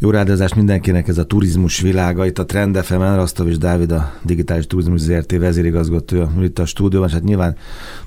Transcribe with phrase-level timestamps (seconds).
[0.00, 2.26] Jó ráadázást mindenkinek ez a turizmus világa.
[2.26, 7.08] Itt a Trend FM, Rasztov és Dávid, a Digitális Turizmus ZRT vezérigazgatója itt a stúdióban,
[7.08, 7.56] és hát nyilván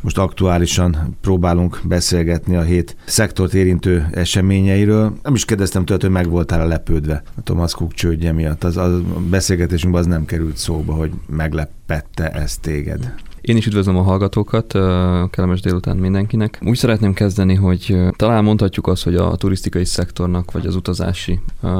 [0.01, 5.13] most aktuálisan próbálunk beszélgetni a hét szektort érintő eseményeiről.
[5.23, 8.63] Nem is kérdeztem tőle, hogy meg voltál lepődve a Thomas Cook csődje miatt.
[8.63, 13.13] Az, az a beszélgetésünkben az nem került szóba, hogy meglepette ez téged.
[13.41, 14.71] Én is üdvözlöm a hallgatókat,
[15.29, 16.59] kellemes délután mindenkinek.
[16.65, 21.39] Úgy szeretném kezdeni, hogy talán mondhatjuk azt, hogy a turisztikai szektornak, vagy az utazási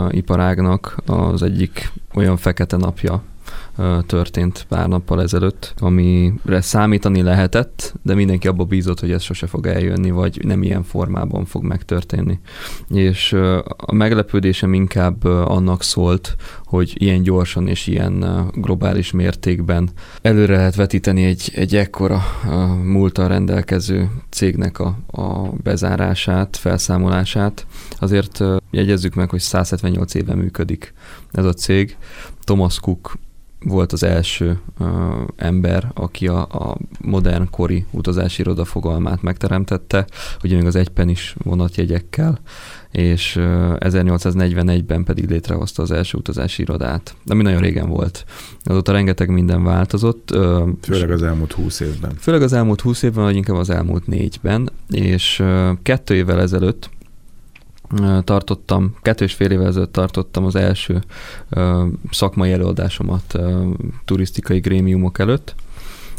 [0.09, 3.23] iparágnak az egyik olyan fekete napja
[4.05, 9.67] történt pár nappal ezelőtt, amire számítani lehetett, de mindenki abba bízott, hogy ez sose fog
[9.67, 12.39] eljönni, vagy nem ilyen formában fog megtörténni.
[12.89, 13.33] És
[13.77, 16.35] a meglepődésem inkább annak szólt,
[16.65, 19.89] hogy ilyen gyorsan és ilyen globális mértékben
[20.21, 22.21] előre lehet vetíteni egy, egy ekkora
[22.83, 27.65] múltal rendelkező cégnek a, a bezárását, felszámolását.
[27.99, 30.93] Azért jegyezzük meg, hogy 178 éve működik
[31.31, 31.97] ez a cég.
[32.43, 33.17] Thomas Cook
[33.65, 34.87] volt az első uh,
[35.35, 40.07] ember, aki a, a modern kori utazási iroda fogalmát megteremtette,
[40.43, 42.39] ugye még az egypenis vonatjegyekkel,
[42.91, 43.43] és uh,
[43.79, 48.25] 1841-ben pedig létrehozta az első utazási irodát, ami nagyon régen volt.
[48.63, 50.31] Azóta rengeteg minden változott.
[50.35, 52.13] Uh, főleg az elmúlt húsz évben.
[52.19, 56.89] Főleg az elmúlt húsz évben, vagy inkább az elmúlt négyben, és uh, kettő évvel ezelőtt
[58.23, 61.01] tartottam, kettő és fél évvel ezelőtt tartottam az első
[61.49, 63.73] uh, szakmai előadásomat uh,
[64.05, 65.55] turisztikai grémiumok előtt,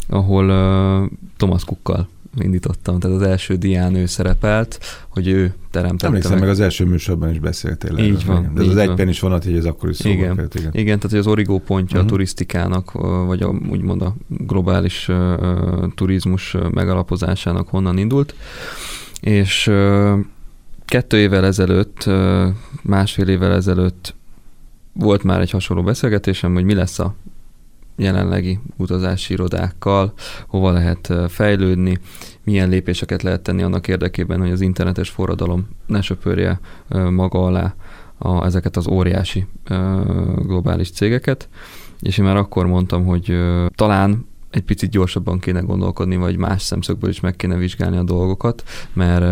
[0.09, 2.07] ahol uh, Thomas Cookkal
[2.37, 6.41] indítottam, tehát az első dián ő szerepelt, hogy ő teremtette Emlékszem, meg.
[6.41, 7.97] meg az első műsorban is beszéltél.
[7.97, 8.51] Így erről, van.
[8.53, 10.35] De ez így az egypen is vonat, hogy ez akkor is szóval igen.
[10.35, 10.71] Kellett, igen.
[10.73, 11.99] igen, tehát hogy az origó pontja uh-huh.
[11.99, 12.11] a mhm.
[12.11, 12.91] turisztikának,
[13.25, 18.35] vagy a, úgymond a globális uh, turizmus megalapozásának honnan indult,
[19.21, 20.19] és uh,
[20.93, 22.09] kettő évvel ezelőtt,
[22.83, 24.15] másfél évvel ezelőtt
[24.93, 27.15] volt már egy hasonló beszélgetésem, hogy mi lesz a
[27.95, 30.13] jelenlegi utazási irodákkal,
[30.47, 31.99] hova lehet fejlődni,
[32.43, 36.59] milyen lépéseket lehet tenni annak érdekében, hogy az internetes forradalom ne söpörje
[37.09, 37.75] maga alá
[38.17, 39.45] a, ezeket az óriási
[40.35, 41.49] globális cégeket.
[41.99, 43.37] És én már akkor mondtam, hogy
[43.75, 48.63] talán egy picit gyorsabban kéne gondolkodni, vagy más szemszögből is meg kéne vizsgálni a dolgokat,
[48.93, 49.25] mert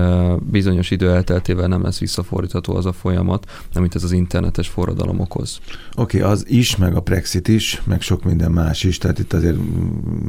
[0.44, 5.60] bizonyos idő elteltével nem lesz visszafordítható az a folyamat, amit ez az internetes forradalom okoz.
[5.96, 9.34] Oké, okay, az is, meg a Brexit is, meg sok minden más is, tehát itt
[9.34, 9.58] azért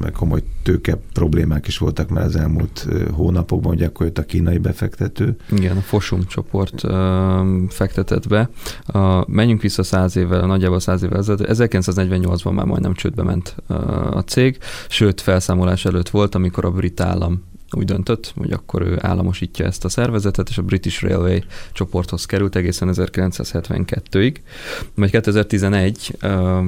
[0.00, 4.58] meg komoly tőke problémák is voltak már az elmúlt hónapokban, hogy akkor jött a kínai
[4.58, 5.36] befektető.
[5.50, 6.90] Igen, a Fosum csoport uh,
[7.68, 8.50] fektetett be.
[8.94, 11.46] Uh, menjünk vissza száz évvel, nagyjából száz évvel ezelőtt.
[11.48, 13.56] 1948-ban már majdnem csődbe ment
[14.10, 18.98] a cég, sőt felszámolás előtt volt, amikor a brit állam úgy döntött, hogy akkor ő
[19.00, 21.38] államosítja ezt a szervezetet, és a British Railway
[21.72, 24.36] csoporthoz került egészen 1972-ig.
[24.94, 26.16] Majd 2011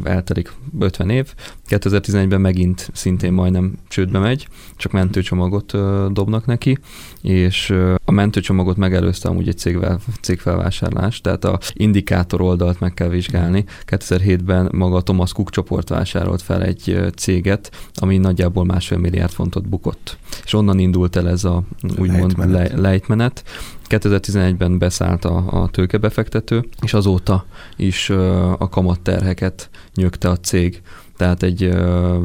[0.05, 1.35] eltelik 50 év,
[1.69, 5.73] 2011-ben megint szintén majdnem csődbe megy, csak mentőcsomagot
[6.13, 6.79] dobnak neki,
[7.23, 13.65] és a mentőcsomagot megelőzte amúgy egy cégvel, cégfelvásárlás, tehát a indikátor oldalt meg kell vizsgálni.
[13.87, 19.69] 2007-ben maga a Thomas Cook csoport vásárolt fel egy céget, ami nagyjából másfél milliárd fontot
[19.69, 20.17] bukott.
[20.45, 21.63] És onnan indult el ez a
[21.99, 22.81] úgymond lejtmenet.
[22.81, 23.45] lejtmenet.
[23.89, 27.45] 2011-ben beszállt a, a tőkebefektető, és azóta
[27.77, 28.11] is
[28.59, 30.83] a kamatterheket nyögte a cég
[31.17, 32.17] tehát egy uh,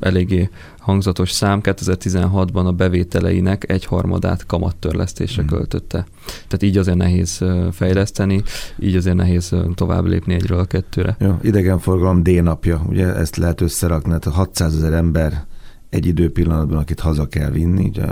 [0.00, 5.50] eléggé hangzatos szám 2016-ban a bevételeinek egy harmadát kamattörlesztésre hmm.
[5.50, 6.06] költötte.
[6.24, 8.42] Tehát így azért nehéz fejleszteni,
[8.78, 11.16] így azért nehéz tovább lépni egyről a kettőre.
[11.18, 15.46] Jó, idegenforgalom D-napja, ugye ezt lehet összerakni, tehát 600 ezer ember
[15.90, 18.04] egy időpillanatban, akit haza kell vinni, ugye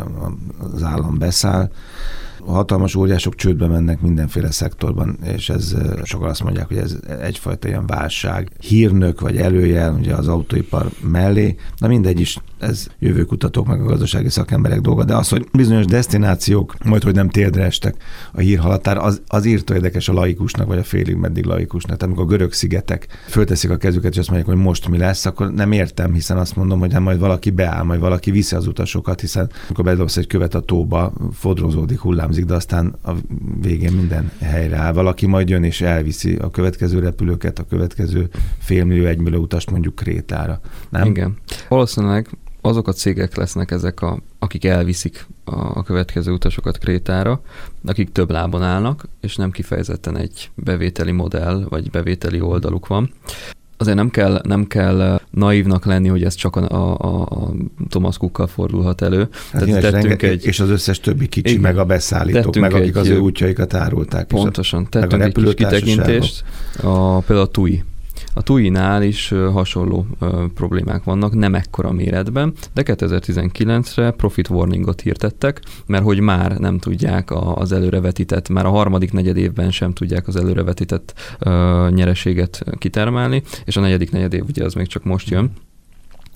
[0.75, 1.71] az állam beszáll,
[2.47, 7.87] hatalmas óriások csődbe mennek mindenféle szektorban, és ez sokan azt mondják, hogy ez egyfajta ilyen
[7.87, 11.57] válság, hírnök vagy előjel ugye az autóipar mellé.
[11.77, 16.75] Na mindegy is, ez jövőkutatók meg a gazdasági szakemberek dolga, de az, hogy bizonyos destinációk
[16.85, 17.95] majd, hogy nem térdre estek
[18.33, 21.97] a hírhalatára, az, az írtó érdekes a laikusnak, vagy a félig meddig laikusnak.
[21.97, 25.27] Tehát amikor a görög szigetek fölteszik a kezüket, és azt mondják, hogy most mi lesz,
[25.27, 28.67] akkor nem értem, hiszen azt mondom, hogy hát majd valaki beáll, majd valaki viszi az
[28.67, 31.99] utasokat, hiszen amikor bedobsz egy követ a tóba, fodrozódik,
[32.35, 33.13] hullámzik, de aztán a
[33.61, 34.93] végén minden helyre áll.
[34.93, 38.29] Valaki majd jön és elviszi a következő repülőket, a következő
[38.59, 40.61] félmillió, egymillió utast mondjuk Krétára.
[40.89, 41.07] Nem?
[41.07, 41.37] Igen.
[41.69, 42.29] Valószínűleg
[42.61, 47.41] azok a cégek lesznek ezek, a, akik elviszik a, következő utasokat Krétára,
[47.85, 53.11] akik több lábon állnak, és nem kifejezetten egy bevételi modell, vagy bevételi oldaluk van.
[53.77, 57.53] Azért nem kell, nem kell naívnak lenni, hogy ez csak a, a, a
[57.89, 59.29] Thomas Cookkal fordulhat elő.
[59.53, 62.87] Hát Tehát tettünk egy, és az összes többi kicsi, igen, meg a beszállítók, meg akik
[62.87, 64.27] egy, az ő útjaikat árulták.
[64.27, 66.45] Pontosan, tettünk egy kis kitekintést.
[66.83, 67.85] A, például a TUI
[68.35, 70.07] a TUI-nál is hasonló
[70.55, 77.31] problémák vannak, nem ekkora méretben, de 2019-re profit warningot hirtettek, mert hogy már nem tudják
[77.55, 81.15] az előrevetített, már a harmadik negyed évben sem tudják az előrevetített
[81.89, 85.53] nyereséget kitermelni, és a negyedik negyed év ugye az még csak most jön.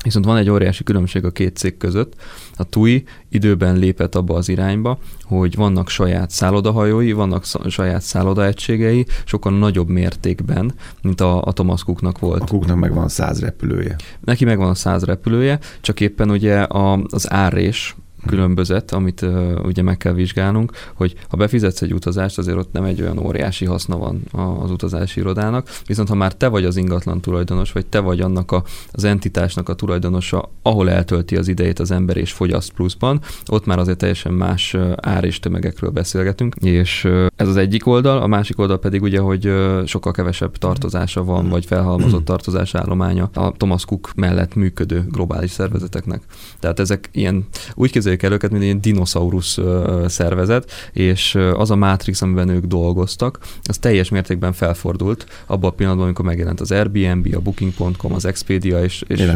[0.03, 2.15] Viszont van egy óriási különbség a két cég között.
[2.56, 9.59] A TUI időben lépett abba az irányba, hogy vannak saját szállodahajói, vannak saját szállodaegységei, sokkal
[9.59, 12.43] nagyobb mértékben, mint a, a Thomas Cooknak volt.
[12.43, 13.97] A Cooknak meg van száz repülője.
[14.21, 17.97] Neki meg van a száz repülője, csak éppen ugye a, az árrés,
[18.28, 22.84] különbözet, amit uh, ugye meg kell vizsgálnunk, hogy ha befizetsz egy utazást, azért ott nem
[22.84, 24.22] egy olyan óriási haszna van
[24.60, 28.52] az utazási irodának, viszont ha már te vagy az ingatlan tulajdonos, vagy te vagy annak
[28.52, 33.66] a, az entitásnak a tulajdonosa, ahol eltölti az idejét az ember és fogyaszt pluszban, ott
[33.66, 38.58] már azért teljesen más ár és tömegekről beszélgetünk, és ez az egyik oldal, a másik
[38.58, 39.52] oldal pedig ugye, hogy
[39.84, 46.22] sokkal kevesebb tartozása van, vagy felhalmozott tartozás állománya a Thomas Cook mellett működő globális szervezeteknek.
[46.60, 49.59] Tehát ezek ilyen, úgy képzeljük képzeljük el őket, mint egy dinoszaurusz
[50.06, 56.06] szervezet, és az a Matrix, amiben ők dolgoztak, az teljes mértékben felfordult abban a pillanatban,
[56.06, 59.31] amikor megjelent az Airbnb, a Booking.com, az Expedia és, és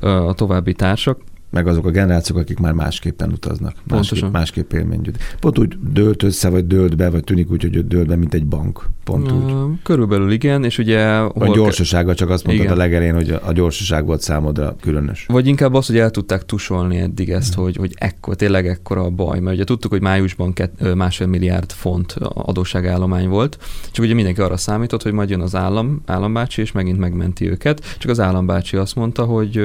[0.00, 1.18] a további társak
[1.50, 3.74] meg azok a generációk, akik már másképpen utaznak.
[3.86, 8.06] Másképp, másképp élményt Pont úgy dőlt össze, vagy dőlt be, vagy tűnik úgy, hogy dőlt
[8.06, 8.88] be, mint egy bank.
[9.04, 9.52] Pont úgy.
[9.82, 11.04] Körülbelül igen, és ugye...
[11.04, 12.78] A gyorsasága, csak azt mondtad igen.
[12.78, 15.26] a legelén, hogy a gyorsaság volt számodra különös.
[15.28, 17.64] Vagy inkább az, hogy el tudták tusolni eddig ezt, hmm.
[17.64, 21.72] hogy, hogy ekkor, tényleg ekkora a baj, mert ugye tudtuk, hogy májusban kett, másfél milliárd
[21.72, 23.58] font adósságállomány volt,
[23.90, 27.96] csak ugye mindenki arra számított, hogy majd jön az állam, állambácsi, és megint megmenti őket,
[27.98, 29.64] csak az állambácsi azt mondta, hogy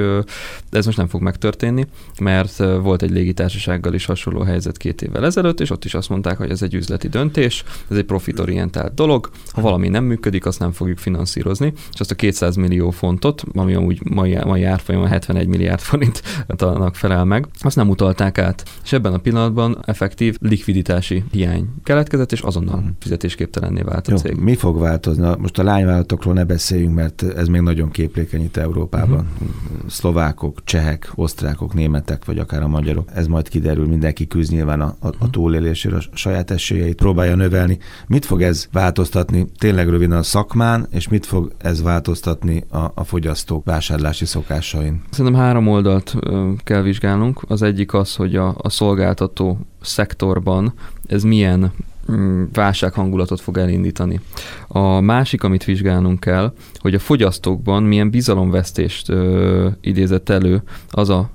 [0.70, 1.86] ez most nem fog megtörténni, tenni,
[2.20, 6.36] mert volt egy légitársasággal is hasonló helyzet két évvel ezelőtt, és ott is azt mondták,
[6.36, 10.72] hogy ez egy üzleti döntés, ez egy profitorientált dolog, ha valami nem működik, azt nem
[10.72, 15.80] fogjuk finanszírozni, és azt a 200 millió fontot, ami amúgy mai, mai árfolyamon 71 milliárd
[15.80, 18.64] forintnak felel meg, azt nem utalták át.
[18.84, 22.88] És ebben a pillanatban effektív likviditási hiány keletkezett, és azonnal mhm.
[22.98, 24.36] fizetésképtelenné vált a Jó, cég.
[24.36, 25.28] Mi fog változni?
[25.38, 29.26] Most a lányvállalatokról ne beszéljünk, mert ez még nagyon képlékeny itt Európában.
[29.32, 29.48] Uh-huh.
[29.86, 33.08] Szlovákok, csehek, osztrákok, szlovákok, németek, vagy akár a magyarok.
[33.14, 35.30] Ez majd kiderül, mindenki küzd nyilván a, a, a mhm.
[35.30, 37.78] túlélésére, a saját esélyeit próbálja növelni.
[38.06, 43.04] Mit fog ez változtatni tényleg röviden a szakmán, és mit fog ez változtatni a, a
[43.04, 45.02] fogyasztók vásárlási szokásain?
[45.10, 46.16] Szerintem három oldalt
[46.64, 47.42] kell vizsgálnunk.
[47.48, 50.72] Az egyik az, hogy a, a szolgáltató szektorban
[51.06, 51.72] ez milyen
[52.12, 54.20] mm, válsághangulatot fog elindítani.
[54.68, 61.30] A másik, amit vizsgálnunk kell, hogy a fogyasztókban milyen bizalomvesztést ö, idézett elő az a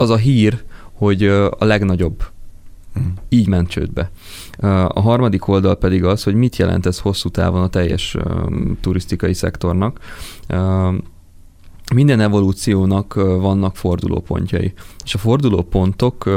[0.00, 0.62] az a hír,
[0.92, 1.24] hogy
[1.58, 2.24] a legnagyobb
[2.98, 3.02] mm.
[3.28, 4.10] így ment csődbe.
[4.88, 8.16] A harmadik oldal pedig az, hogy mit jelent ez hosszú távon a teljes
[8.80, 9.98] turisztikai szektornak.
[11.94, 14.72] Minden evolúciónak vannak fordulópontjai,
[15.04, 16.30] és a fordulópontok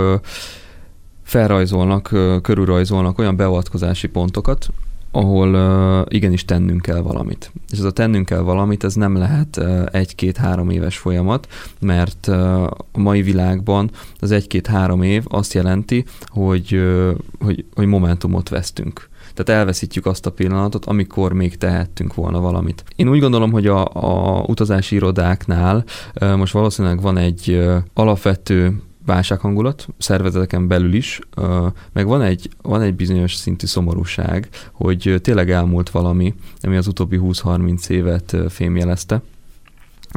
[1.24, 2.10] felrajzolnak,
[2.42, 4.68] körülrajzolnak olyan beavatkozási pontokat,
[5.16, 7.52] ahol uh, igenis tennünk kell valamit.
[7.72, 11.48] És ez a tennünk kell valamit, ez nem lehet uh, egy-két-három éves folyamat,
[11.80, 18.50] mert uh, a mai világban az egy-két-három év azt jelenti, hogy, uh, hogy, hogy momentumot
[18.50, 19.10] vesztünk.
[19.34, 22.84] Tehát elveszítjük azt a pillanatot, amikor még tehettünk volna valamit.
[22.96, 25.84] Én úgy gondolom, hogy a, a utazási irodáknál
[26.22, 31.20] uh, most valószínűleg van egy uh, alapvető válsághangulat, szervezeteken belül is,
[31.94, 37.20] meg van egy, van egy bizonyos szintű szomorúság, hogy tényleg elmúlt valami, ami az utóbbi
[37.22, 39.22] 20-30 évet fémjelezte.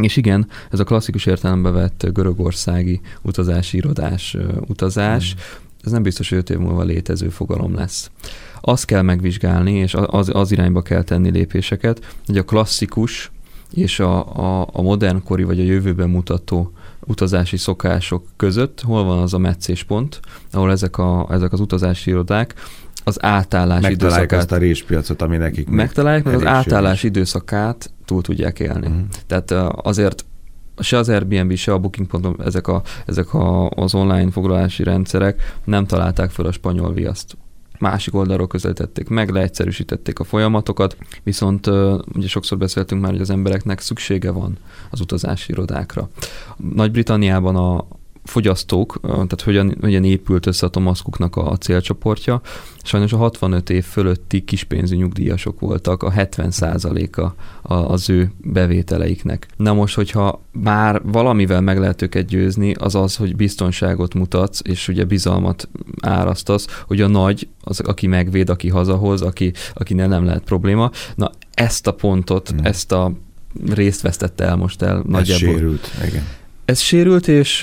[0.03, 5.39] És igen, ez a klasszikus értelembe vett görögországi utazási irodás utazás, mm.
[5.85, 8.11] ez nem biztos, hogy öt év múlva létező fogalom lesz.
[8.61, 13.31] Azt kell megvizsgálni, és az, az irányba kell tenni lépéseket, hogy a klasszikus
[13.75, 16.73] és a, a, a modernkori vagy a jövőben mutató
[17.07, 20.21] utazási szokások között, hol van az a meccéspont,
[20.53, 22.55] ahol ezek, a, ezek az utazási irodák
[23.05, 24.39] az átállás Megtalálják időszakát...
[24.39, 28.87] azt a réspiacot, ami nekik Megtalálják, meg az átállás időszakát túl tudják élni.
[28.87, 29.03] Uh-huh.
[29.27, 29.51] Tehát
[29.83, 30.25] azért
[30.79, 35.87] se az Airbnb, se a Booking.com, ezek, a, ezek a, az online foglalási rendszerek nem
[35.87, 37.37] találták fel a spanyol viaszt
[37.79, 41.67] másik oldalról közelítették meg, leegyszerűsítették a folyamatokat, viszont
[42.15, 44.59] ugye sokszor beszéltünk már, hogy az embereknek szüksége van
[44.91, 46.09] az utazási irodákra.
[46.75, 47.87] Nagy-Britanniában a,
[48.27, 52.41] fogyasztók, tehát hogyan, hogyan épült össze a Thomas Cooknak a, célcsoportja.
[52.83, 57.33] Sajnos a 65 év fölötti kispénzű nyugdíjasok voltak a 70%-a
[57.75, 59.47] az ő bevételeiknek.
[59.57, 64.89] Na most, hogyha már valamivel meg lehet őket győzni, az az, hogy biztonságot mutatsz, és
[64.89, 65.69] ugye bizalmat
[66.01, 70.91] árasztasz, hogy a nagy, az, aki megvéd, aki hazahoz, aki, akinél nem lehet probléma.
[71.15, 72.65] Na ezt a pontot, hmm.
[72.65, 73.13] ezt a
[73.75, 74.97] részt vesztette el most el.
[74.97, 75.49] Ez nagyjából.
[75.49, 76.25] sérült, igen.
[76.67, 77.61] Ez sérült, és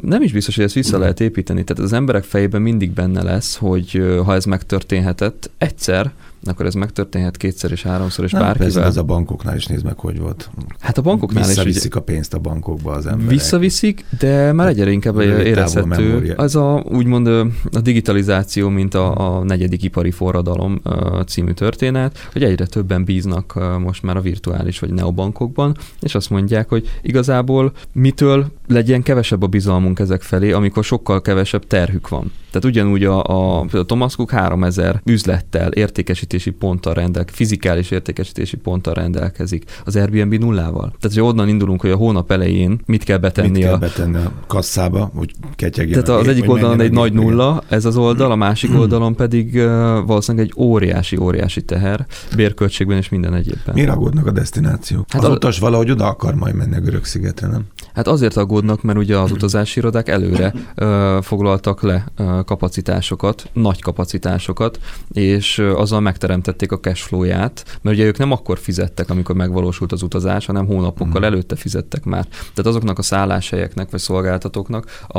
[0.00, 1.64] nem is biztos, hogy ezt vissza lehet építeni.
[1.64, 6.12] Tehát az emberek fejében mindig benne lesz, hogy ha ez megtörténhetett egyszer,
[6.48, 8.84] akkor ez megtörténhet kétszer és háromszor, és nem, bárkivel.
[8.84, 10.50] Ez a bankoknál is nézd meg, hogy volt.
[10.80, 11.74] Hát a bankoknál Visszaviszik is.
[11.74, 13.30] Visszaviszik a pénzt a bankokba az emberek.
[13.30, 16.34] Visszaviszik, de már egyre inkább érezhető.
[16.36, 17.26] Az a, úgymond
[17.72, 20.80] a digitalizáció, mint a, a negyedik ipari forradalom
[21.26, 26.68] című történet, hogy egyre többen bíznak most már a virtuális vagy neobankokban, és azt mondják,
[26.68, 32.32] hogy igazából mitől legyen kevesebb a bizalmunk ezek felé, amikor sokkal kevesebb terhük van.
[32.56, 38.94] Tehát ugyanúgy a, a, a Thomas Cook 3000 üzlettel, értékesítési ponttal rendelkezik, fizikális értékesítési ponttal
[38.94, 40.94] rendelkezik, az Airbnb nullával.
[41.00, 44.16] Tehát, hogy onnan indulunk, hogy a hónap elején mit kell betenni, mit kell a, betenni
[44.16, 46.04] a kasszába, hogy ketyegjen.
[46.04, 49.62] Tehát az egyik oldalon egy nagy nulla, ez az oldal, a másik oldalon pedig uh,
[50.06, 53.74] valószínűleg egy óriási, óriási teher, bérköltségben és minden egyébben.
[53.74, 55.04] Miért aggódnak a destináció?
[55.08, 57.64] Hát az, az utas valahogy oda akar majd menni a görög szigetre, nem?
[57.96, 63.82] Hát azért aggódnak, mert ugye az utazási irodák előre uh, foglaltak le uh, kapacitásokat, nagy
[63.82, 64.80] kapacitásokat,
[65.12, 70.46] és azzal megteremtették a cashflow-ját, mert ugye ők nem akkor fizettek, amikor megvalósult az utazás,
[70.46, 71.24] hanem hónapokkal mm.
[71.24, 72.24] előtte fizettek már.
[72.30, 75.18] Tehát azoknak a szálláshelyeknek vagy szolgáltatóknak a,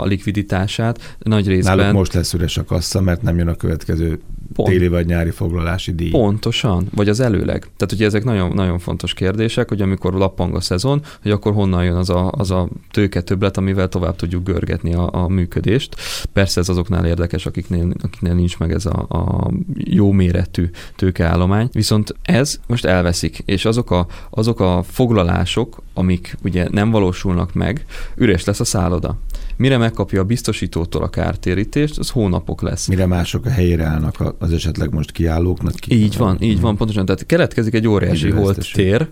[0.00, 1.76] a likviditását nagy részben...
[1.76, 4.20] Náluk most lesz üres a kassa, mert nem jön a következő
[4.54, 4.68] Pont.
[4.68, 6.10] téli vagy nyári foglalási díj.
[6.10, 7.60] Pontosan, vagy az előleg.
[7.76, 11.84] Tehát ugye ezek nagyon, nagyon fontos kérdések, hogy amikor lappang a szezon, hogy akkor honnan
[11.84, 15.96] jön az a, az a tőke többlet, amivel tovább tudjuk görgetni a, a működést.
[16.32, 21.68] Persze ez azoknál érdekes, akiknél, akiknél nincs meg ez a, a jó méretű tőkeállomány.
[21.72, 27.84] Viszont ez most elveszik, és azok a, azok a foglalások, amik ugye nem valósulnak meg,
[28.16, 29.16] üres lesz a szálloda.
[29.62, 32.86] Mire megkapja a biztosítótól a kártérítést, az hónapok lesz.
[32.86, 35.74] Mire mások a helyére állnak az esetleg most kiállóknak?
[35.74, 35.94] Ki?
[35.94, 37.04] Így van, így van, pontosan.
[37.04, 39.08] Tehát keletkezik egy óriási holt tér,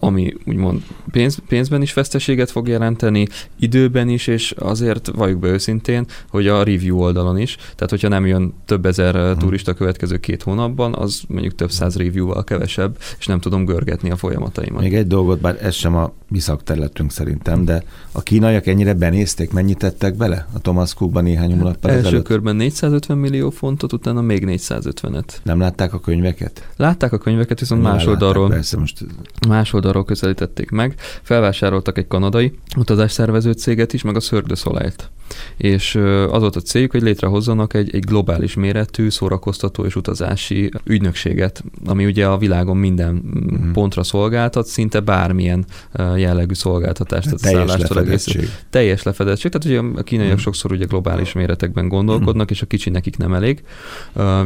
[0.00, 3.26] ami úgymond pénz, pénzben is veszteséget fog jelenteni,
[3.58, 8.26] időben is, és azért valljuk be őszintén, hogy a review oldalon is, tehát hogyha nem
[8.26, 9.38] jön több ezer hmm.
[9.38, 14.16] turista következő két hónapban, az mondjuk több száz review-val kevesebb, és nem tudom görgetni a
[14.16, 14.82] folyamataimat.
[14.82, 19.52] Még egy dolgot, bár ez sem a mi szakterületünk szerintem, de a kínaiak ennyire benézték,
[19.64, 22.24] mennyit tettek bele a Thomas Cookba néhány hónappal Első ezelőtt?
[22.24, 25.24] körben 450 millió fontot, utána még 450-et.
[25.42, 26.68] Nem látták a könyveket?
[26.76, 29.04] Látták a könyveket, viszont Nem más oldalról, persze, most...
[29.48, 30.94] más oldalról közelítették meg.
[31.22, 35.10] Felvásároltak egy kanadai utazásszervező céget is, meg a Cirque du Soleil-t
[35.56, 35.94] és
[36.30, 42.04] az volt a céljuk, hogy létrehozzanak egy, egy globális méretű szórakoztató és utazási ügynökséget, ami
[42.04, 43.72] ugye a világon minden mm.
[43.72, 45.64] pontra szolgáltat, szinte bármilyen
[46.16, 47.24] jellegű szolgáltatást.
[47.24, 48.36] Tehát teljes lefedettség.
[48.36, 49.50] Egész, teljes lefedettség.
[49.50, 50.40] Tehát ugye a kínaiak mm.
[50.40, 52.52] sokszor ugye globális méretekben gondolkodnak, mm.
[52.52, 53.62] és a kicsi nekik nem elég.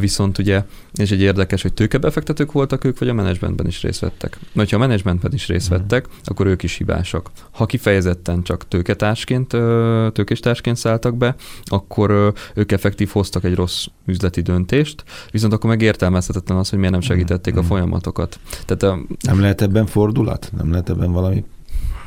[0.01, 0.63] Viszont ugye,
[0.95, 4.39] és egy érdekes, hogy tőkebefektetők voltak ők, vagy a menedzsmentben is részt vettek.
[4.53, 7.31] Mert ha a menedzsmentben is részt vettek, akkor ők is hibásak.
[7.51, 9.49] Ha kifejezetten csak tőketársként,
[10.13, 11.35] tőkéstársként szálltak be,
[11.65, 16.93] akkor ők effektív hoztak egy rossz üzleti döntést, viszont akkor meg értelmezhetetlen az, hogy miért
[16.93, 17.69] nem segítették a mm-hmm.
[17.69, 18.41] folyamatokat.
[18.67, 19.05] Tehát a...
[19.21, 20.53] Nem lehet ebben fordulat?
[20.57, 21.45] Nem lehet ebben valami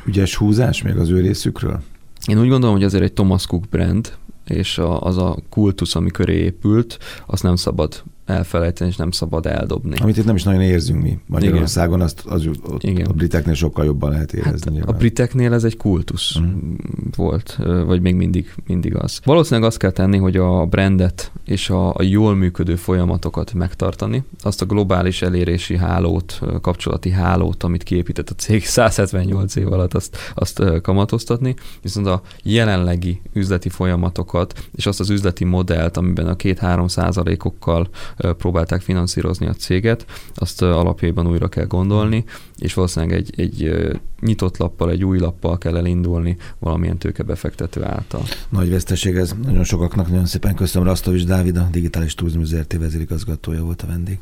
[0.06, 1.80] ügyes húzás még az ő részükről?
[2.26, 4.16] Én úgy gondolom, hogy azért egy Thomas Cook brand,
[4.46, 8.02] és a, az a kultusz, ami köré épült, azt nem szabad
[8.32, 9.96] elfelejteni, és nem szabad eldobni.
[10.00, 12.06] Amit itt nem is nagyon érzünk mi Magyarországon, Igen.
[12.06, 13.06] azt az, ott Igen.
[13.06, 14.78] a briteknél sokkal jobban lehet érezni.
[14.78, 16.74] Hát a briteknél ez egy kultusz mm.
[17.16, 19.20] volt, vagy még mindig, mindig az.
[19.24, 24.62] Valószínűleg azt kell tenni, hogy a brandet és a, a jól működő folyamatokat megtartani, azt
[24.62, 30.62] a globális elérési hálót, kapcsolati hálót, amit kiépített a cég 178 év alatt, azt, azt
[30.82, 37.88] kamatoztatni, viszont a jelenlegi üzleti folyamatokat és azt az üzleti modellt, amiben a két-három százalékokkal
[38.38, 42.24] próbálták finanszírozni a céget, azt alapjában újra kell gondolni,
[42.58, 43.72] és valószínűleg egy, egy
[44.20, 48.22] nyitott lappal, egy új lappal kell elindulni valamilyen tőkebefektető által.
[48.48, 50.88] Nagy veszteség ez nagyon sokaknak, nagyon szépen köszönöm.
[50.88, 54.18] Rastovics Dávid, a Digitális Turizmus ZRT vezérigazgatója volt a vendég.